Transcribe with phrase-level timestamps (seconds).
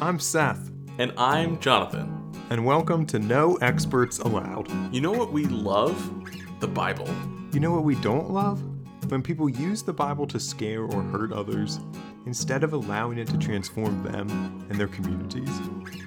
[0.00, 2.14] I'm Seth, And I'm Jonathan.
[2.50, 4.68] and welcome to No Experts Allowed.
[4.94, 5.96] You know what we love?
[6.60, 7.08] The Bible.
[7.52, 8.62] You know what we don't love?
[9.10, 11.80] When people use the Bible to scare or hurt others
[12.26, 14.28] instead of allowing it to transform them
[14.70, 15.50] and their communities.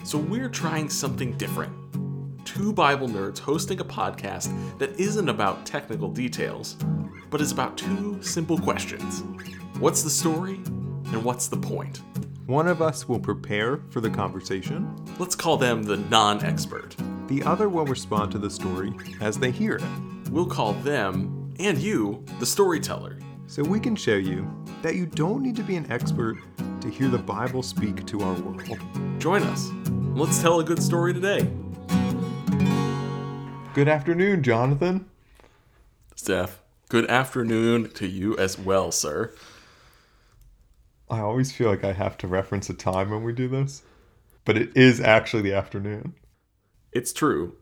[0.03, 1.73] So we're trying something different.
[2.45, 6.75] Two Bible nerds hosting a podcast that isn't about technical details,
[7.29, 9.23] but is about two simple questions
[9.79, 10.55] What's the story?
[11.11, 12.01] And what's the point?
[12.51, 16.97] One of us will prepare for the conversation, Let's call them the non expert.
[17.27, 20.29] the other will respond to the story as they hear it.
[20.29, 23.17] We'll call them, and you, the storyteller.
[23.47, 24.45] So we can show you
[24.81, 26.39] that you don't need to be an expert
[26.81, 28.77] to hear the Bible speak to our world.
[29.17, 29.69] Join us.
[30.13, 31.49] Let's tell a good story today.
[33.73, 35.09] Good afternoon, Jonathan.
[36.17, 39.33] Seth, good afternoon to you as well, sir.
[41.11, 43.83] I always feel like I have to reference a time when we do this,
[44.45, 46.15] but it is actually the afternoon.
[46.93, 47.57] It's true.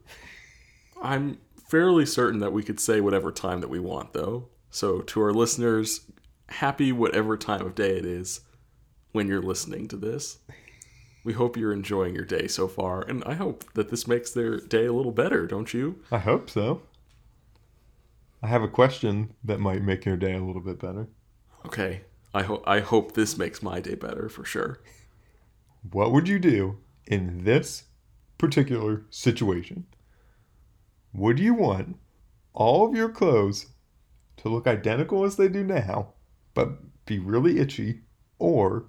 [1.01, 4.49] I'm fairly certain that we could say whatever time that we want, though.
[4.69, 6.01] So, to our listeners,
[6.49, 8.41] happy whatever time of day it is
[9.13, 10.37] when you're listening to this.
[11.23, 14.59] We hope you're enjoying your day so far, and I hope that this makes their
[14.59, 16.01] day a little better, don't you?
[16.11, 16.83] I hope so.
[18.43, 21.07] I have a question that might make your day a little bit better.
[21.65, 22.01] Okay.
[22.33, 24.81] I hope I hope this makes my day better for sure.
[25.91, 26.77] What would you do
[27.07, 27.83] in this
[28.37, 29.85] particular situation?
[31.13, 31.97] Would you want
[32.53, 33.67] all of your clothes
[34.37, 36.13] to look identical as they do now,
[36.53, 38.01] but be really itchy,
[38.37, 38.85] or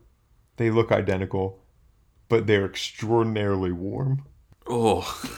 [0.56, 1.62] they look identical,
[2.28, 4.26] but they're extraordinarily warm?
[4.66, 5.32] Oh.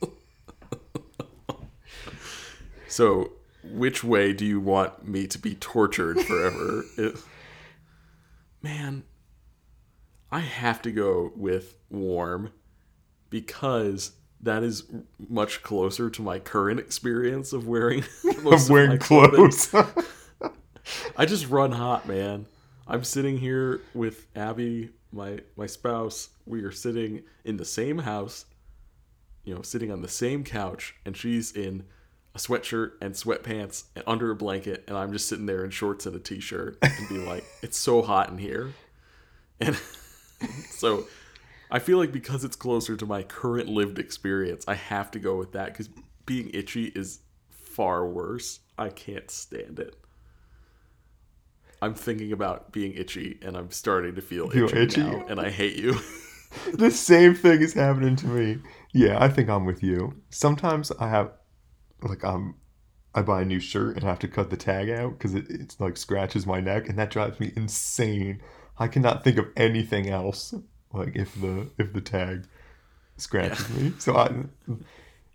[2.88, 3.32] so,
[3.72, 6.84] which way do you want me to be tortured forever?
[6.98, 7.16] It-
[8.62, 9.04] man,
[10.30, 12.52] I have to go with warm
[13.30, 14.84] because that is
[15.28, 18.04] much closer to my current experience of wearing
[18.44, 19.74] Of wearing my clothes.
[21.16, 22.46] I just run hot, man.
[22.86, 26.28] I'm sitting here with Abby, my my spouse.
[26.44, 28.46] We are sitting in the same house,
[29.44, 31.84] you know, sitting on the same couch, and she's in
[32.36, 36.04] a sweatshirt and sweatpants and under a blanket, and I'm just sitting there in shorts
[36.04, 38.74] and a t-shirt and be like, "It's so hot in here,"
[39.58, 39.74] and
[40.70, 41.06] so
[41.70, 45.36] I feel like because it's closer to my current lived experience, I have to go
[45.36, 45.88] with that because
[46.26, 48.60] being itchy is far worse.
[48.76, 49.96] I can't stand it.
[51.80, 55.02] I'm thinking about being itchy, and I'm starting to feel, itchy, itchy?
[55.02, 55.98] now, and I hate you.
[56.74, 58.58] the same thing is happening to me.
[58.92, 60.14] Yeah, I think I'm with you.
[60.30, 61.30] Sometimes I have,
[62.08, 62.56] like, I'm,
[63.14, 65.46] I buy a new shirt and I have to cut the tag out because it
[65.48, 68.42] it's like scratches my neck, and that drives me insane.
[68.78, 70.54] I cannot think of anything else.
[70.92, 72.46] Like if the if the tag
[73.16, 74.30] scratches me, so I,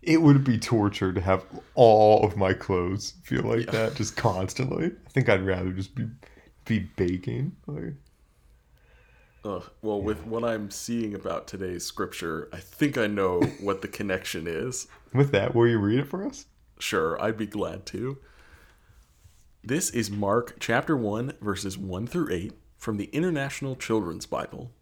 [0.00, 1.44] it would be torture to have
[1.74, 4.86] all of my clothes feel like that just constantly.
[4.86, 6.06] I think I'd rather just be
[6.64, 7.56] be baking.
[7.66, 7.94] Like,
[9.44, 13.88] Ugh, well, with what I'm seeing about today's scripture, I think I know what the
[13.88, 14.86] connection is.
[15.12, 16.46] with that, will you read it for us?
[16.82, 18.18] Sure, I'd be glad to.
[19.62, 24.72] This is Mark chapter 1, verses 1 through 8 from the International Children's Bible.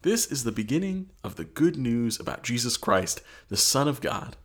[0.00, 3.20] This is the beginning of the good news about Jesus Christ,
[3.50, 4.38] the Son of God.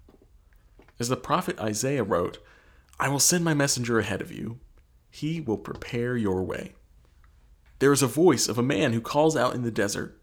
[1.00, 2.38] As the prophet Isaiah wrote,
[3.00, 4.59] I will send my messenger ahead of you.
[5.09, 6.74] He will prepare your way.
[7.80, 10.22] There is a voice of a man who calls out in the desert,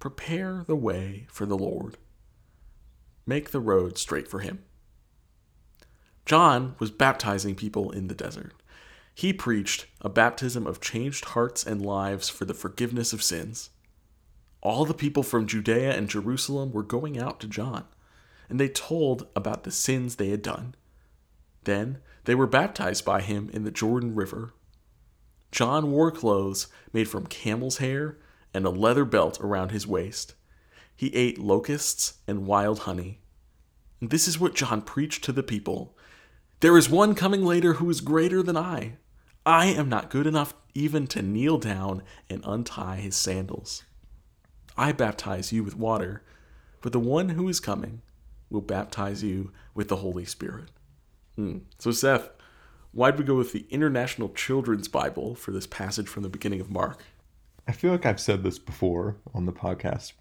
[0.00, 1.98] Prepare the way for the Lord.
[3.24, 4.64] Make the road straight for him.
[6.28, 8.52] John was baptizing people in the desert.
[9.14, 13.70] He preached a baptism of changed hearts and lives for the forgiveness of sins.
[14.60, 17.86] All the people from Judea and Jerusalem were going out to John,
[18.50, 20.74] and they told about the sins they had done.
[21.64, 21.96] Then
[22.26, 24.52] they were baptized by him in the Jordan River.
[25.50, 28.18] John wore clothes made from camel's hair
[28.52, 30.34] and a leather belt around his waist.
[30.94, 33.20] He ate locusts and wild honey.
[34.02, 35.94] And this is what John preached to the people
[36.60, 38.94] There is one coming later who is greater than I.
[39.46, 43.84] I am not good enough even to kneel down and untie his sandals.
[44.76, 46.22] I baptize you with water,
[46.82, 48.02] but the one who is coming
[48.50, 50.70] will baptize you with the Holy Spirit.
[51.36, 51.58] Hmm.
[51.78, 52.28] So, Seth,
[52.90, 56.72] why'd we go with the International Children's Bible for this passage from the beginning of
[56.72, 57.04] Mark?
[57.68, 60.14] I feel like I've said this before on the podcast,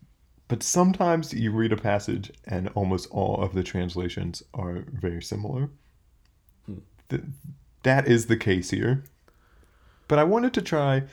[0.48, 5.72] but sometimes you read a passage and almost all of the translations are very similar.
[7.10, 7.24] Th-
[7.84, 9.04] that is the case here.
[10.08, 11.04] But I wanted to try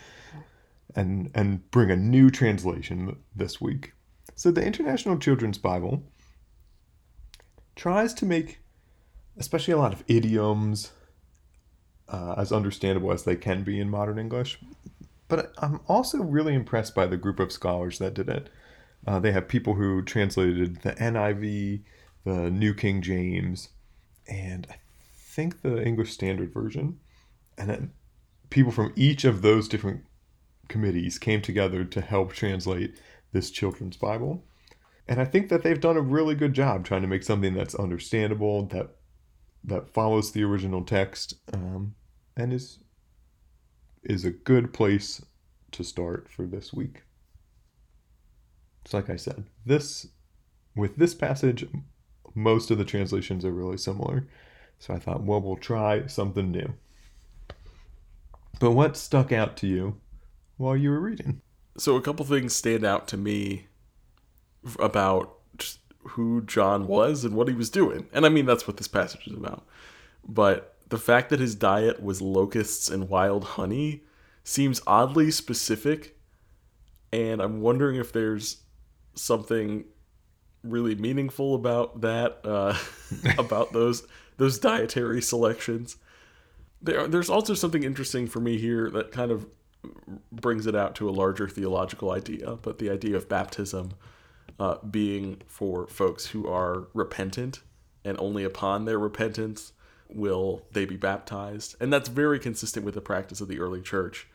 [0.94, 3.92] and and bring a new translation this week.
[4.34, 6.02] So the International Children's Bible
[7.76, 8.60] tries to make
[9.36, 10.92] especially a lot of idioms
[12.08, 14.58] uh, as understandable as they can be in modern English.
[15.28, 18.50] But I'm also really impressed by the group of scholars that did it.
[19.06, 21.82] Uh, they have people who translated the NIV,
[22.24, 23.70] the New King James,
[24.28, 24.76] and I
[25.34, 26.98] think the English Standard Version.
[27.58, 27.92] And then
[28.50, 30.04] people from each of those different
[30.68, 32.98] committees came together to help translate
[33.32, 34.44] this children's Bible.
[35.06, 37.74] And I think that they've done a really good job trying to make something that's
[37.74, 38.96] understandable, that
[39.66, 41.94] that follows the original text, um,
[42.36, 42.78] and is
[44.02, 45.24] is a good place
[45.72, 47.02] to start for this week.
[48.84, 50.06] It's like I said, this
[50.76, 51.66] with this passage,
[52.34, 54.26] most of the translations are really similar.
[54.84, 56.74] So I thought, well, we'll try something new.
[58.60, 59.98] But what stuck out to you
[60.58, 61.40] while you were reading?
[61.78, 63.68] So a couple things stand out to me
[64.78, 65.38] about
[66.08, 68.08] who John was and what he was doing.
[68.12, 69.66] And I mean that's what this passage is about.
[70.22, 74.02] But the fact that his diet was locusts and wild honey
[74.42, 76.18] seems oddly specific
[77.10, 78.58] and I'm wondering if there's
[79.14, 79.84] something
[80.62, 82.76] really meaningful about that uh,
[83.38, 85.96] about those those dietary selections.
[86.82, 89.46] There, there's also something interesting for me here that kind of
[90.32, 93.92] brings it out to a larger theological idea, but the idea of baptism
[94.58, 97.60] uh, being for folks who are repentant,
[98.04, 99.72] and only upon their repentance
[100.08, 101.74] will they be baptized.
[101.80, 104.28] And that's very consistent with the practice of the early church.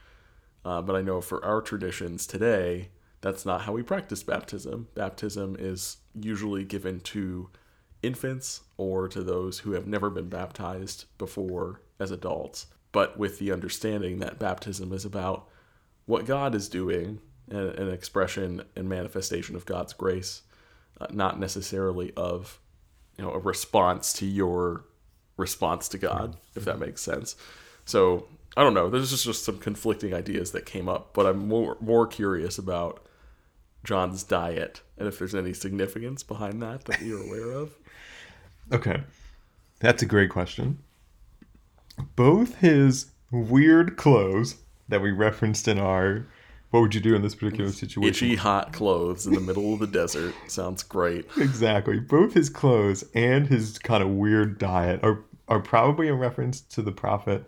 [0.65, 2.89] Uh, but I know for our traditions today,
[3.21, 4.87] that's not how we practice baptism.
[4.95, 7.49] Baptism is usually given to
[8.01, 13.51] infants or to those who have never been baptized before as adults, but with the
[13.51, 15.47] understanding that baptism is about
[16.05, 17.19] what God is doing,
[17.49, 20.43] an expression and manifestation of God's grace,
[20.99, 22.59] uh, not necessarily of
[23.17, 24.85] you know a response to your
[25.37, 27.35] response to God, if that makes sense.
[27.85, 28.89] So I don't know.
[28.89, 33.05] There's just, just some conflicting ideas that came up, but I'm more more curious about
[33.83, 37.75] John's diet and if there's any significance behind that that you're aware of.
[38.71, 39.01] Okay.
[39.79, 40.77] That's a great question.
[42.15, 44.57] Both his weird clothes
[44.89, 46.27] that we referenced in our
[46.69, 48.27] what would you do in this particular situation?
[48.27, 50.35] Itchy hot clothes in the middle of the desert.
[50.47, 51.25] Sounds great.
[51.37, 51.99] Exactly.
[51.99, 56.83] Both his clothes and his kind of weird diet are are probably a reference to
[56.83, 57.43] the prophet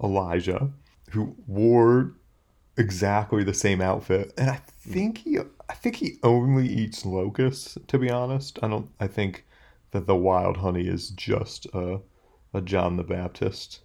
[0.00, 0.70] Elijah,
[1.10, 2.12] who wore
[2.76, 4.32] exactly the same outfit.
[4.36, 4.92] And I hmm.
[4.92, 5.38] think he
[5.68, 8.58] I think he only eats locusts, to be honest.
[8.62, 9.46] I don't I think
[9.92, 12.00] that the wild honey is just a,
[12.52, 13.80] a John the Baptist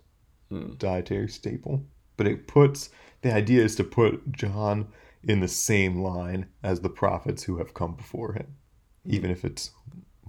[0.52, 0.74] Hmm.
[0.78, 1.86] dietary staple.
[2.18, 2.90] But it puts
[3.22, 4.90] the idea is to put John
[5.24, 8.58] in the same line as the prophets who have come before him,
[9.06, 9.14] hmm.
[9.14, 9.72] even if it's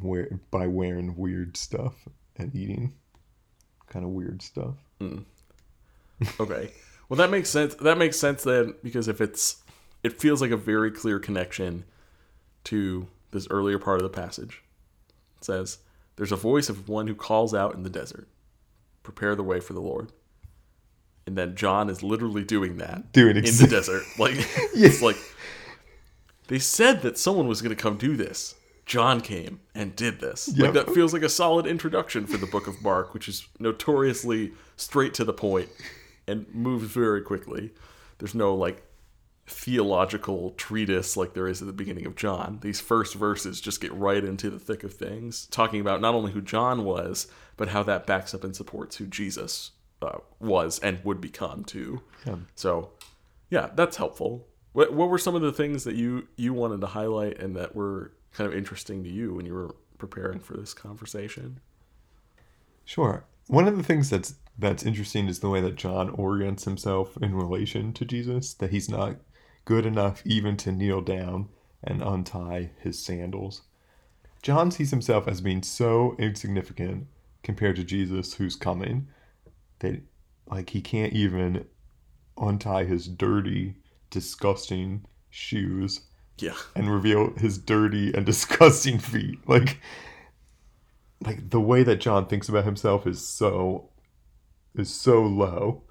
[0.01, 2.07] wear, by wearing weird stuff
[2.37, 2.95] and eating
[3.89, 4.77] kind of weird stuff.
[5.01, 5.19] Hmm.
[6.39, 6.71] Okay.
[7.13, 7.75] Well, that makes sense.
[7.75, 9.63] That makes sense then because if it's,
[10.03, 11.85] it feels like a very clear connection
[12.65, 14.63] to this earlier part of the passage.
[15.37, 15.77] It says,
[16.17, 18.29] "There's a voice of one who calls out in the desert,
[19.03, 20.11] prepare the way for the Lord."
[21.27, 24.05] And then John is literally doing that Doing in the desert.
[24.19, 24.33] Like
[24.75, 25.19] it's like
[26.49, 28.55] they said that someone was going to come do this.
[28.87, 30.49] John came and did this.
[30.57, 34.53] Like that feels like a solid introduction for the Book of Mark, which is notoriously
[34.79, 35.69] straight to the point
[36.33, 37.71] and moves very quickly.
[38.19, 38.83] There's no like
[39.47, 42.59] theological treatise like there is at the beginning of John.
[42.63, 46.33] These first verses just get right into the thick of things, talking about not only
[46.33, 51.05] who John was, but how that backs up and supports who Jesus uh, was and
[51.05, 52.03] would become too.
[52.27, 52.37] Yeah.
[52.55, 52.91] So,
[53.51, 54.47] yeah, that's helpful.
[54.73, 57.75] What what were some of the things that you you wanted to highlight and that
[57.75, 61.61] were kind of interesting to you when you were preparing for this conversation?
[62.85, 63.25] Sure.
[63.49, 67.35] One of the things that's that's interesting is the way that John orients himself in
[67.35, 69.17] relation to Jesus, that he's not
[69.65, 71.49] good enough even to kneel down
[71.83, 73.63] and untie his sandals.
[74.43, 77.07] John sees himself as being so insignificant
[77.43, 79.09] compared to Jesus who's coming
[79.79, 80.03] that
[80.49, 81.65] like he can't even
[82.37, 83.77] untie his dirty,
[84.11, 86.01] disgusting shoes
[86.39, 86.55] Yeah.
[86.75, 89.39] and reveal his dirty and disgusting feet.
[89.49, 89.81] Like
[91.25, 93.89] like the way that John thinks about himself is so
[94.77, 95.83] is so low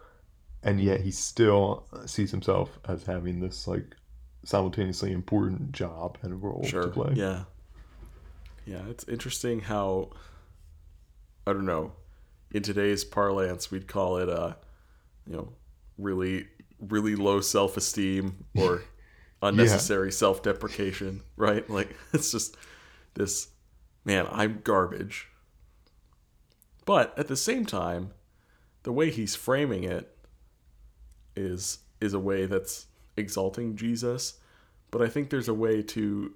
[0.63, 3.95] and yet he still sees himself as having this like
[4.43, 6.83] simultaneously important job and role Sure.
[6.83, 7.13] to play.
[7.15, 7.43] Yeah.
[8.65, 10.11] Yeah, it's interesting how
[11.47, 11.93] I don't know.
[12.51, 14.57] In today's parlance, we'd call it a
[15.27, 15.53] you know,
[15.97, 16.47] really
[16.79, 18.83] really low self esteem or
[19.41, 21.67] unnecessary self deprecation, right?
[21.69, 22.55] Like it's just
[23.15, 23.47] this
[24.05, 25.27] man, I'm garbage.
[26.85, 28.11] But at the same time,
[28.83, 30.15] the way he's framing it
[31.35, 34.39] is is a way that's exalting Jesus,
[34.89, 36.33] but I think there's a way to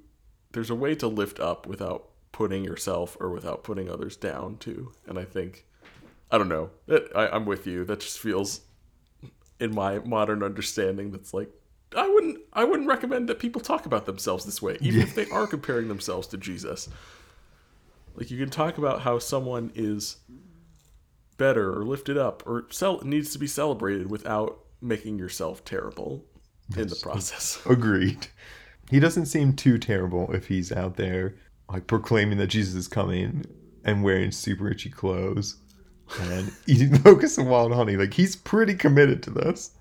[0.52, 4.92] there's a way to lift up without putting yourself or without putting others down too.
[5.08, 5.66] And I think
[6.32, 6.70] I don't know.
[7.16, 7.86] I, I'm with you.
[7.86, 8.62] That just feels
[9.60, 11.50] in my modern understanding that's like
[11.96, 15.30] I wouldn't I wouldn't recommend that people talk about themselves this way, even if they
[15.30, 16.90] are comparing themselves to Jesus.
[18.16, 20.18] Like you can talk about how someone is
[21.38, 26.24] better or lifted up or cel- needs to be celebrated without making yourself terrible
[26.78, 27.60] in the process.
[27.66, 28.28] Agreed.
[28.90, 31.36] He doesn't seem too terrible if he's out there
[31.72, 33.46] like proclaiming that Jesus is coming
[33.84, 35.58] and wearing super itchy clothes
[36.22, 37.98] and eating locusts and wild honey.
[37.98, 39.72] Like he's pretty committed to this.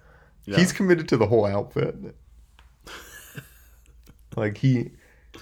[0.46, 0.56] Yeah.
[0.56, 1.96] He's committed to the whole outfit.
[4.36, 4.90] like he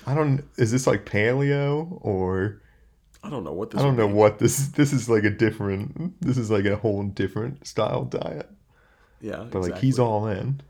[0.07, 2.61] I don't is this like paleo or
[3.25, 4.15] I don't know what this I don't know be.
[4.15, 8.49] what this this is like a different this is like a whole different style diet.
[9.21, 10.61] Yeah, But like he's all in.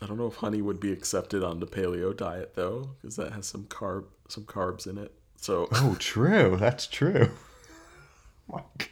[0.00, 3.32] I don't know if honey would be accepted on the paleo diet though, because that
[3.32, 5.12] has some carb some carbs in it.
[5.36, 6.56] So Oh, true.
[6.58, 7.30] That's true.
[8.48, 8.88] My God.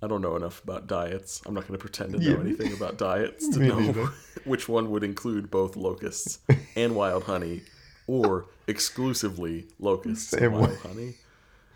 [0.00, 1.42] I don't know enough about diets.
[1.44, 2.40] I'm not going to pretend to know Yeah.
[2.40, 4.10] anything about diets to know
[4.44, 6.38] which one would include both locusts
[6.76, 7.62] and wild honey,
[8.08, 10.76] or exclusively locusts and wild way.
[10.82, 11.14] honey.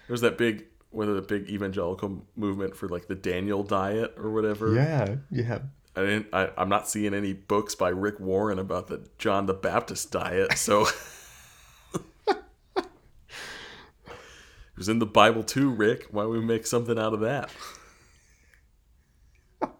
[0.08, 4.74] There's that big, whether the big evangelical movement for like the Daniel diet or whatever.
[4.74, 5.60] Yeah, yeah.
[5.94, 6.26] I didn't.
[6.32, 10.56] I, I'm not seeing any books by Rick Warren about the John the Baptist diet.
[10.58, 10.86] So
[12.76, 12.84] it
[14.76, 16.06] was in the Bible too, Rick.
[16.10, 17.50] Why don't we make something out of that?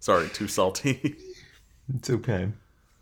[0.00, 1.16] Sorry, too salty.
[1.94, 2.50] It's okay.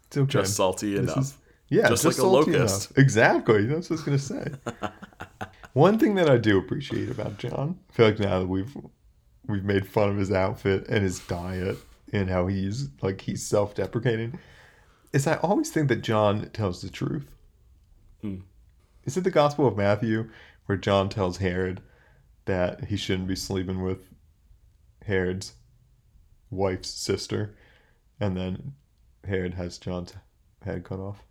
[0.07, 0.27] It's okay.
[0.33, 1.19] Just salty This enough.
[1.19, 1.35] is-
[1.73, 2.91] yeah, just just, like a locust.
[2.91, 2.99] enough.
[2.99, 3.65] Exactly.
[3.65, 4.53] That's what I was gonna say.
[5.73, 8.77] One thing that I do appreciate about John, I feel like now that we've
[9.47, 11.79] we've made fun of his outfit and his diet
[12.13, 14.39] and how he's like he's self-deprecating,
[15.15, 17.31] is I always think that John tells the truth.
[18.21, 18.41] Hmm.
[19.05, 20.29] Is it the Gospel of Matthew
[20.67, 21.81] where John tells Herod
[22.45, 24.11] that he shouldn't be sleeping with
[25.07, 25.55] Herod's
[26.51, 27.57] wife's sister,
[28.21, 28.75] and then
[29.25, 30.13] Herod has John's
[30.63, 31.25] head cut off?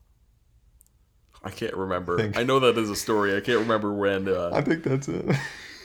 [1.44, 2.18] I can't remember.
[2.18, 3.36] Think- I know that is a story.
[3.36, 4.28] I can't remember when.
[4.28, 5.26] I Uh, think that's it.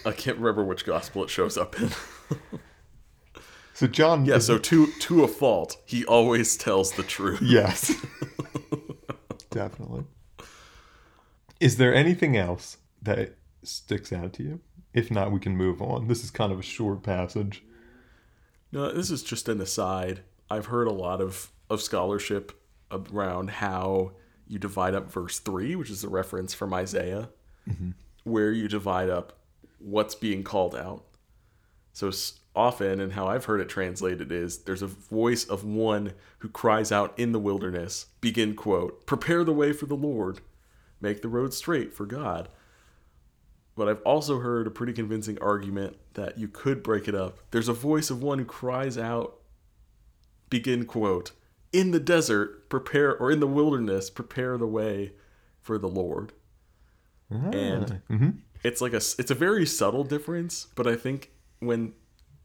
[0.04, 1.90] I can't remember which gospel it shows up in.
[3.74, 4.38] So John, yeah.
[4.38, 7.40] So to to a fault, he always tells the truth.
[7.42, 7.94] yes,
[9.50, 10.04] definitely.
[11.60, 14.60] Is there anything else that sticks out to you?
[14.94, 16.08] If not, we can move on.
[16.08, 17.62] This is kind of a short passage.
[18.72, 20.20] No, this is just an aside.
[20.50, 22.52] I've heard a lot of, of scholarship
[22.90, 24.12] around how
[24.46, 27.30] you divide up verse 3, which is a reference from Isaiah,
[27.68, 27.90] mm-hmm.
[28.24, 29.38] where you divide up
[29.78, 31.04] what's being called out.
[31.92, 32.10] So
[32.54, 36.92] often, and how I've heard it translated is there's a voice of one who cries
[36.92, 40.40] out in the wilderness, begin quote, prepare the way for the Lord,
[41.00, 42.48] make the road straight for God.
[43.76, 47.38] But I've also heard a pretty convincing argument that you could break it up.
[47.50, 49.38] There's a voice of one who cries out,
[50.48, 51.32] begin quote,
[51.76, 55.12] in the desert, prepare, or in the wilderness, prepare the way
[55.60, 56.32] for the Lord.
[57.52, 58.30] And hmm
[58.62, 61.30] it's like a it's a very subtle difference, but I think
[61.60, 61.92] when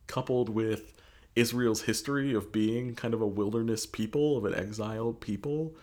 [0.07, 0.93] coupled with
[1.35, 5.75] Israel's history of being kind of a wilderness people, of an exiled people,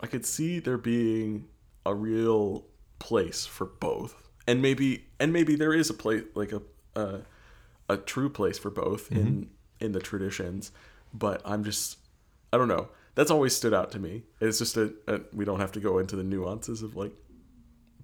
[0.00, 1.48] I could see there being
[1.86, 2.66] a real
[2.98, 6.62] place for both, and maybe and maybe there is a place like a
[6.94, 7.20] a,
[7.88, 10.72] a true place for both in in the traditions.
[11.14, 11.98] But I'm just
[12.52, 12.88] I don't know.
[13.14, 14.24] That's always stood out to me.
[14.40, 17.12] It's just a, a we don't have to go into the nuances of like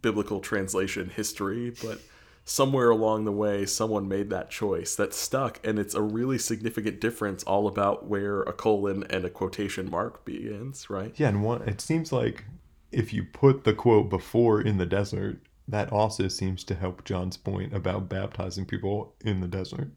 [0.03, 2.01] biblical translation history, but
[2.45, 7.01] somewhere along the way someone made that choice that stuck and it's a really significant
[7.01, 11.15] difference all about where a colon and a quotation mark begins, right?
[11.17, 12.45] Yeah, and one it seems like
[12.93, 17.37] if you put the quote before in the desert, that also seems to help John's
[17.37, 19.91] point about baptizing people in the desert.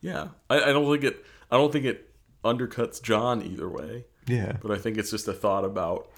[0.00, 0.28] Yeah.
[0.48, 2.10] I, I don't think it I don't think it
[2.46, 4.06] undercuts John either way.
[4.26, 4.56] Yeah.
[4.60, 6.10] But I think it's just a thought about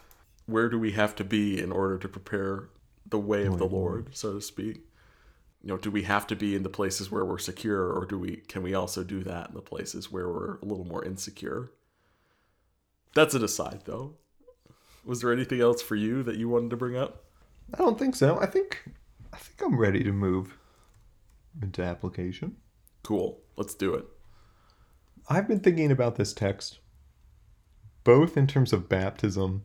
[0.46, 2.68] where do we have to be in order to prepare
[3.06, 4.80] the way of the Lord, so to speak.
[5.62, 8.18] You know, do we have to be in the places where we're secure, or do
[8.18, 11.72] we can we also do that in the places where we're a little more insecure?
[13.14, 14.14] That's an aside, though.
[15.04, 17.24] Was there anything else for you that you wanted to bring up?
[17.74, 18.38] I don't think so.
[18.40, 18.84] I think
[19.32, 20.56] I think I'm ready to move
[21.60, 22.56] into application.
[23.02, 23.40] Cool.
[23.56, 24.06] Let's do it.
[25.28, 26.78] I've been thinking about this text
[28.08, 29.62] both in terms of baptism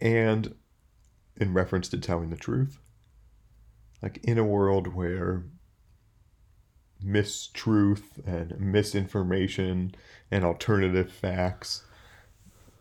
[0.00, 0.54] and
[1.36, 2.78] in reference to telling the truth.
[4.00, 5.42] Like in a world where
[7.04, 9.94] mistruth and misinformation
[10.30, 11.82] and alternative facts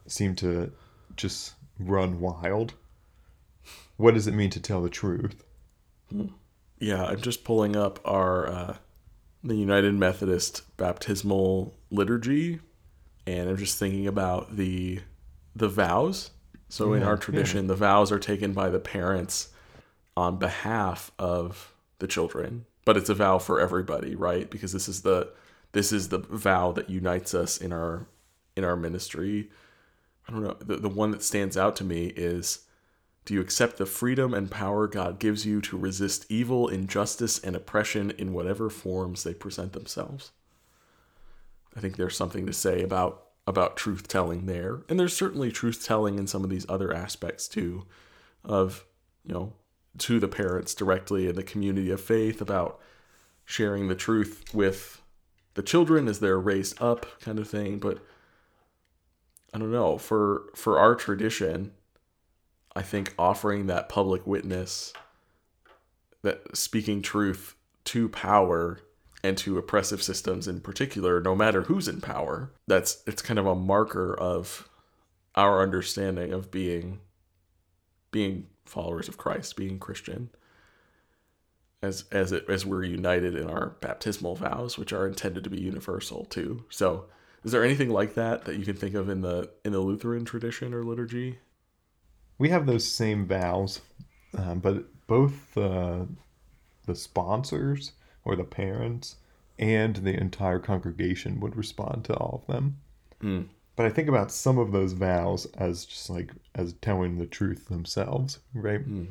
[0.05, 0.71] seem to
[1.15, 2.73] just run wild.
[3.97, 5.43] What does it mean to tell the truth?
[6.77, 8.77] Yeah, I'm just pulling up our uh,
[9.43, 12.59] the United Methodist baptismal liturgy,
[13.25, 14.99] and I'm just thinking about the
[15.55, 16.31] the vows.
[16.69, 19.49] So in our tradition, the vows are taken by the parents
[20.15, 24.49] on behalf of the children, but it's a vow for everybody, right?
[24.49, 25.33] Because this is the
[25.73, 28.07] this is the vow that unites us in our
[28.55, 29.49] in our ministry.
[30.27, 30.55] I don't know.
[30.59, 32.59] The, the one that stands out to me is
[33.25, 37.55] do you accept the freedom and power God gives you to resist evil, injustice, and
[37.55, 40.31] oppression in whatever forms they present themselves?
[41.75, 44.81] I think there's something to say about about truth telling there.
[44.87, 47.85] And there's certainly truth telling in some of these other aspects too
[48.43, 48.85] of,
[49.25, 49.53] you know,
[49.97, 52.79] to the parents directly in the community of faith about
[53.43, 55.01] sharing the truth with
[55.55, 57.99] the children as they're raised up kind of thing, but
[59.53, 61.73] I don't know, for for our tradition,
[62.75, 64.93] I think offering that public witness,
[66.21, 68.79] that speaking truth to power
[69.23, 73.45] and to oppressive systems in particular, no matter who's in power, that's it's kind of
[73.45, 74.69] a marker of
[75.35, 76.99] our understanding of being
[78.11, 80.29] being followers of Christ, being Christian.
[81.81, 85.59] As as it as we're united in our baptismal vows, which are intended to be
[85.59, 86.65] universal too.
[86.69, 87.05] So
[87.43, 90.25] is there anything like that that you can think of in the in the Lutheran
[90.25, 91.39] tradition or liturgy?
[92.41, 93.81] We have those same vows,
[94.35, 96.05] um, but both uh,
[96.87, 97.91] the sponsors
[98.25, 99.17] or the parents
[99.59, 102.77] and the entire congregation would respond to all of them.
[103.21, 103.45] Mm.
[103.75, 107.67] But I think about some of those vows as just like as telling the truth
[107.67, 108.89] themselves, right?
[108.89, 109.09] Mm.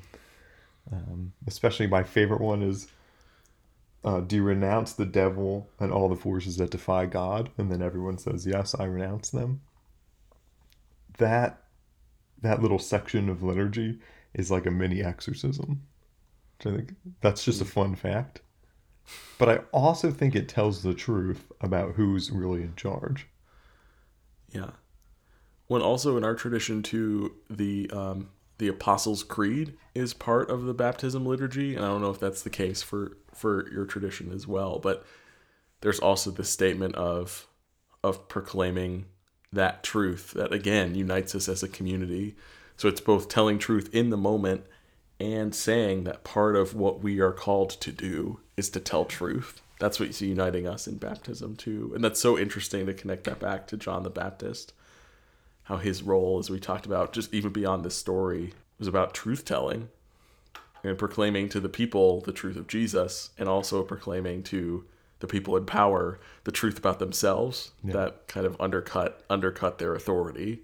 [0.91, 2.89] Um, especially my favorite one is
[4.03, 7.51] uh, Do you renounce the devil and all the forces that defy God?
[7.59, 9.61] And then everyone says, Yes, I renounce them.
[11.19, 11.63] That
[12.43, 13.99] that little section of liturgy
[14.35, 15.83] is like a mini exorcism.
[16.59, 18.43] Which I think that's just a fun fact.
[19.39, 23.27] But I also think it tells the truth about who's really in charge.
[24.51, 24.71] Yeah.
[25.67, 30.75] When also in our tradition too, the um, the Apostles' Creed is part of the
[30.75, 34.47] baptism liturgy, and I don't know if that's the case for for your tradition as
[34.47, 34.79] well.
[34.79, 35.05] But
[35.81, 37.47] there's also this statement of
[38.05, 39.07] of proclaiming
[39.53, 42.37] that truth that again unites us as a community.
[42.77, 44.65] So it's both telling truth in the moment
[45.19, 49.61] and saying that part of what we are called to do is to tell truth.
[49.79, 51.93] That's what's uniting us in baptism too.
[51.95, 54.73] And that's so interesting to connect that back to John the Baptist.
[55.65, 59.45] How his role, as we talked about, just even beyond this story, was about truth
[59.45, 59.89] telling
[60.83, 64.85] and proclaiming to the people the truth of Jesus and also proclaiming to
[65.21, 67.93] the people in power the truth about themselves Yeah.
[67.93, 70.63] that kind of undercut undercut their authority,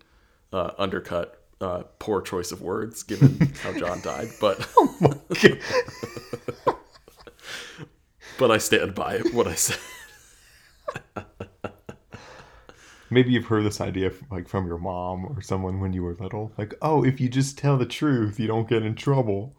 [0.52, 4.68] uh, undercut uh, poor choice of words given how John died, but
[8.38, 9.78] but I stand by it, what I said.
[13.08, 16.50] Maybe you've heard this idea like from your mom or someone when you were little.
[16.58, 19.54] Like, oh, if you just tell the truth, you don't get in trouble.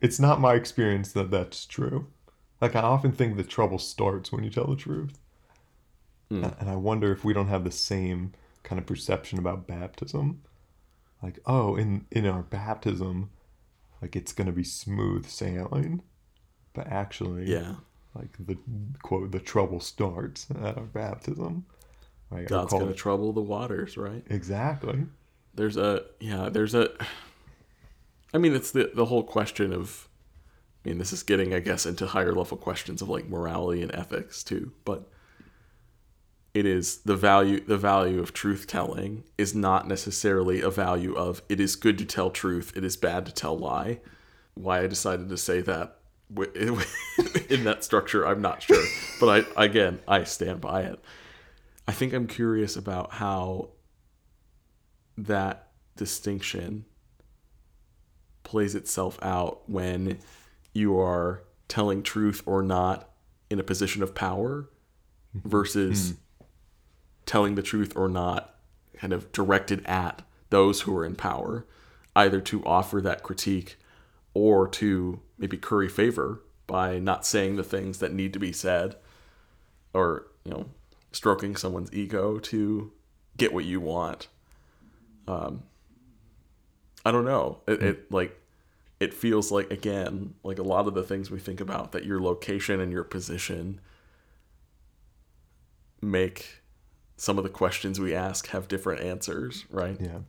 [0.00, 2.08] It's not my experience that that's true.
[2.60, 5.18] Like, I often think the trouble starts when you tell the truth.
[6.28, 6.44] Hmm.
[6.44, 10.42] A- And I wonder if we don't have the same kind of perception about baptism.
[11.22, 13.30] Like, oh, in, in our baptism,
[14.02, 16.02] like it's going to be smooth sailing.
[16.72, 17.74] But actually, Yeah.
[18.14, 18.56] like the
[19.02, 21.66] quote, the trouble starts at our baptism.
[22.30, 22.46] Right?
[22.46, 24.22] God's going to trouble the waters, right?
[24.30, 25.06] Exactly.
[25.54, 26.88] there's a yeah there's a
[28.32, 30.08] i mean it's the the whole question of
[30.84, 33.94] i mean this is getting i guess into higher level questions of like morality and
[33.94, 35.10] ethics too but
[36.52, 41.42] it is the value the value of truth telling is not necessarily a value of
[41.48, 44.00] it is good to tell truth it is bad to tell lie.
[44.54, 45.98] Why i decided to say that
[47.50, 48.84] in that structure i'm not sure
[49.18, 50.98] but i again i stand by it.
[51.86, 53.70] I think i'm curious about how
[55.18, 56.84] that distinction
[58.42, 60.18] plays itself out when
[60.72, 63.10] you are telling truth or not
[63.48, 64.68] in a position of power
[65.34, 66.14] versus
[67.26, 68.56] telling the truth or not
[68.94, 71.66] kind of directed at those who are in power
[72.16, 73.76] either to offer that critique
[74.34, 78.96] or to maybe curry favor by not saying the things that need to be said
[79.92, 80.66] or you know
[81.12, 82.92] stroking someone's ego to
[83.36, 84.28] get what you want.
[85.26, 85.64] Um,
[87.04, 87.58] I don't know.
[87.66, 88.39] It, it like
[89.00, 92.20] it feels like again like a lot of the things we think about that your
[92.20, 93.80] location and your position
[96.02, 96.60] make
[97.16, 99.96] some of the questions we ask have different answers, right?
[100.00, 100.20] Yeah.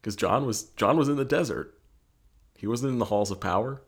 [0.00, 1.78] Because John was John was in the desert.
[2.56, 3.82] He wasn't in the halls of power.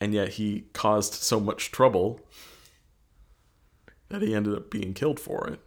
[0.00, 2.20] And yet he caused so much trouble
[4.08, 5.60] that he ended up being killed for it.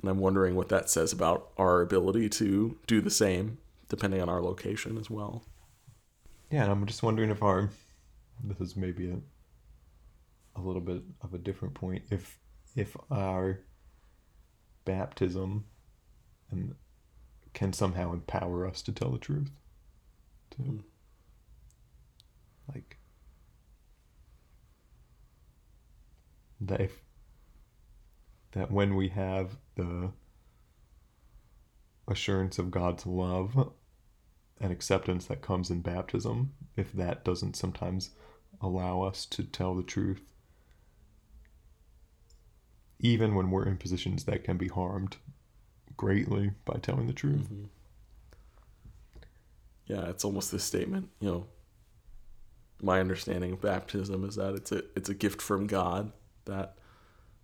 [0.00, 3.58] And I'm wondering what that says about our ability to do the same,
[3.90, 5.44] depending on our location as well.
[6.50, 7.68] Yeah, and I'm just wondering if our
[8.42, 9.18] this is maybe a
[10.58, 12.04] a little bit of a different point.
[12.10, 12.38] If
[12.74, 13.60] if our
[14.84, 15.66] baptism
[16.50, 16.74] and
[17.52, 19.50] can somehow empower us to tell the truth.
[20.50, 20.62] Too.
[20.62, 20.82] Mm.
[22.72, 22.98] Like
[26.60, 27.02] that if
[28.52, 30.10] that when we have the
[32.08, 33.72] assurance of God's love
[34.60, 38.10] and acceptance that comes in baptism, if that doesn't sometimes
[38.60, 40.20] allow us to tell the truth,
[42.98, 45.16] even when we're in positions that can be harmed
[45.96, 47.44] greatly by telling the truth.
[47.44, 47.64] Mm-hmm.
[49.86, 51.46] Yeah, it's almost this statement, you know.
[52.82, 56.12] My understanding of baptism is that it's a it's a gift from God
[56.46, 56.76] that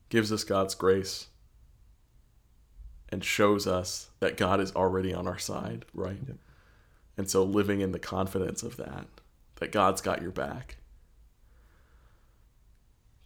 [0.08, 1.26] gives us God's grace
[3.10, 6.18] and shows us that God is already on our side, right?
[6.26, 6.36] Yep.
[7.16, 9.06] And so living in the confidence of that,
[9.56, 10.76] that God's got your back,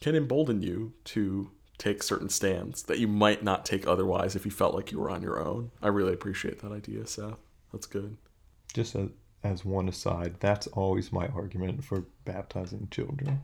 [0.01, 4.51] can embolden you to take certain stands that you might not take otherwise if you
[4.51, 5.71] felt like you were on your own.
[5.83, 7.41] I really appreciate that idea, Seth.
[7.73, 8.17] That's good.
[8.75, 9.09] Just as,
[9.43, 13.41] as one aside, that's always my argument for baptizing children.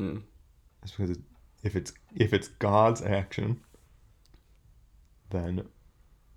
[0.00, 0.22] Mm.
[0.82, 1.18] It's because it,
[1.62, 3.60] if it's if it's God's action,
[5.30, 5.66] then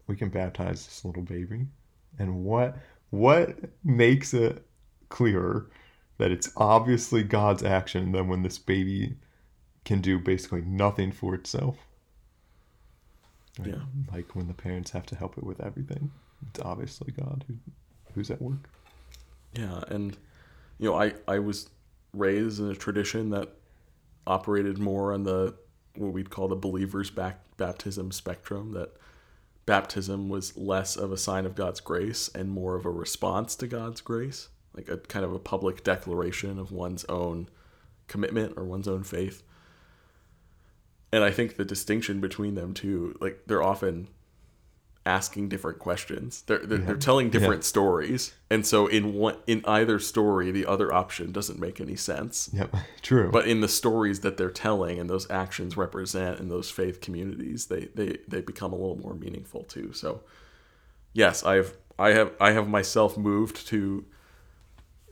[0.08, 1.68] we can baptize this little baby.
[2.20, 2.78] And what
[3.12, 4.66] what makes it
[5.10, 5.70] clearer
[6.18, 9.16] that it's obviously God's action than when this baby
[9.86, 11.78] can do basically nothing for itself?
[13.64, 13.76] Yeah.
[14.12, 16.12] Like when the parents have to help it with everything.
[16.50, 17.56] It's obviously God who,
[18.14, 18.70] who's at work.
[19.54, 20.18] Yeah, and
[20.80, 21.70] you know, I I was
[22.14, 23.50] raised in a tradition that
[24.26, 25.54] operated more on the
[25.96, 28.96] what we'd call the believers back baptism spectrum that
[29.66, 33.68] baptism was less of a sign of God's grace and more of a response to
[33.68, 37.50] God's grace, like a kind of a public declaration of one's own
[38.08, 39.44] commitment or one's own faith.
[41.14, 44.08] And I think the distinction between them two, like they're often
[45.06, 46.44] asking different questions.
[46.44, 46.86] They're they're, Yeah.
[46.86, 47.68] they're telling different Yeah.
[47.68, 52.50] stories, and so in one in either story, the other option doesn't make any sense.
[52.54, 53.32] Yep, true.
[53.32, 57.66] But in the stories that they're telling and those actions represent in those faith communities,
[57.66, 59.92] they they they become a little more meaningful too.
[59.94, 60.22] So,
[61.14, 64.06] yes, I've I have I have myself moved to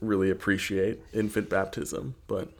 [0.00, 2.50] really appreciate infant baptism, but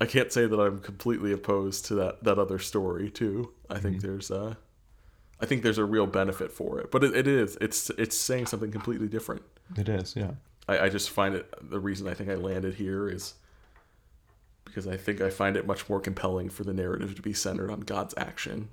[0.00, 3.52] I can't say that I'm completely opposed to that that other story too.
[3.68, 4.06] I think mm-hmm.
[4.06, 4.58] there's a
[5.40, 8.46] I think there's a real benefit for it, but it, it is it's it's saying
[8.46, 9.42] something completely different.
[9.76, 10.32] it is, yeah.
[10.68, 13.34] I, I just find it the reason I think I landed here is
[14.64, 17.70] because I think I find it much more compelling for the narrative to be centered
[17.70, 18.68] on God's action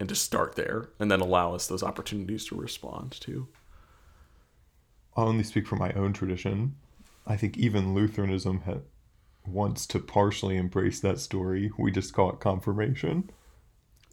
[0.00, 3.48] and to start there and then allow us those opportunities to respond to.
[5.16, 6.76] I'll only speak for my own tradition.
[7.26, 8.80] I think even Lutheranism ha-
[9.46, 11.70] wants to partially embrace that story.
[11.78, 13.30] We just call it confirmation,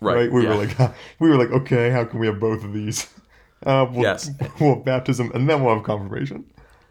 [0.02, 0.32] right?
[0.32, 0.50] We yeah.
[0.50, 0.78] were like,
[1.20, 3.08] we were like, okay, how can we have both of these?
[3.66, 4.30] Uh, we'll, Yes.
[4.60, 6.44] we'll have baptism and then we'll have confirmation.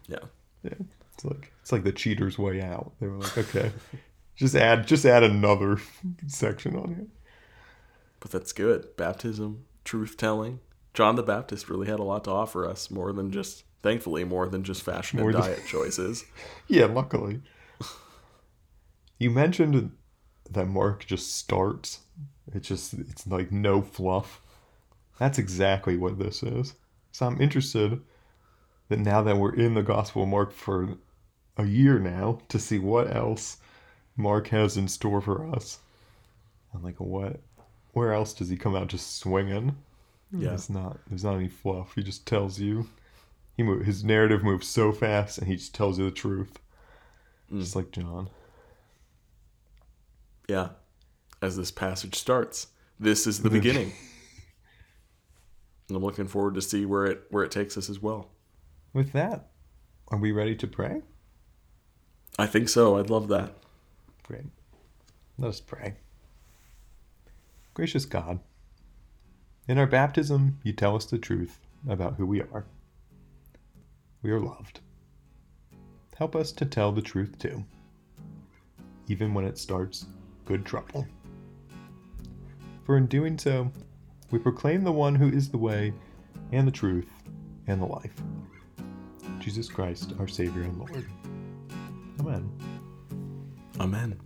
[0.07, 0.17] yeah.
[0.63, 0.73] Yeah,
[1.13, 2.93] it's like it's like the cheater's way out.
[2.99, 3.71] They were like, okay,
[4.35, 5.77] just add just add another
[6.25, 7.07] section on here.
[8.21, 8.95] But that's good.
[8.97, 10.61] Baptism, truth telling.
[10.95, 14.47] John the Baptist really had a lot to offer us, more than just, thankfully, more
[14.47, 16.25] than just fashion More and than- diet choices.
[16.67, 17.41] Yeah, luckily.
[19.19, 19.91] You mentioned
[20.49, 21.99] that Mark just starts.
[22.53, 24.41] It's just it's like no fluff.
[25.19, 26.75] That's exactly what this is.
[27.11, 28.01] So I'm interested
[28.89, 30.97] that now that we're in the Gospel of Mark for
[31.57, 33.57] a year now to see what else
[34.17, 35.79] Mark has in store for us.
[36.73, 37.39] I'm like what
[37.93, 39.75] where else does he come out just swinging?
[40.31, 40.53] Yeah.
[40.53, 41.93] it's not there's not any fluff.
[41.95, 42.87] He just tells you
[43.55, 46.59] he move, his narrative moves so fast and he just tells you the truth.
[47.51, 47.59] Mm.
[47.59, 48.29] Just like John.
[50.47, 50.69] Yeah.
[51.43, 53.91] As this passage starts, this is the beginning.
[55.89, 58.29] And I'm looking forward to see where it where it takes us as well.
[58.93, 59.49] With that,
[60.07, 61.01] are we ready to pray?
[62.39, 62.97] I think so.
[62.97, 63.57] I'd love that.
[64.25, 64.45] Great.
[65.37, 65.95] Let us pray.
[67.73, 68.39] Gracious God,
[69.67, 72.63] in our baptism, you tell us the truth about who we are.
[74.21, 74.79] We are loved.
[76.15, 77.65] Help us to tell the truth too,
[79.09, 80.05] even when it starts
[80.45, 81.05] good trouble.
[82.83, 83.71] For in doing so,
[84.29, 85.93] we proclaim the one who is the way
[86.51, 87.09] and the truth
[87.67, 88.13] and the life.
[89.39, 91.05] Jesus Christ, our Savior and Lord.
[92.19, 92.51] Amen.
[93.79, 94.19] Amen.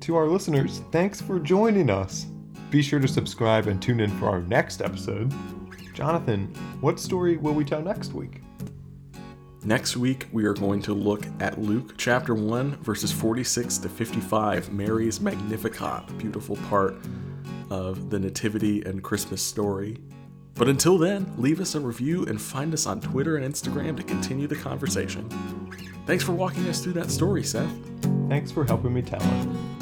[0.00, 2.26] To our listeners, thanks for joining us.
[2.70, 5.32] Be sure to subscribe and tune in for our next episode.
[5.92, 6.46] Jonathan,
[6.80, 8.40] what story will we tell next week?
[9.64, 14.72] Next week, we are going to look at Luke chapter 1, verses 46 to 55,
[14.72, 16.96] Mary's Magnificat, beautiful part
[17.70, 19.98] of the Nativity and Christmas story.
[20.54, 24.02] But until then, leave us a review and find us on Twitter and Instagram to
[24.02, 25.28] continue the conversation.
[26.06, 27.70] Thanks for walking us through that story, Seth.
[28.28, 29.77] Thanks for helping me tell it.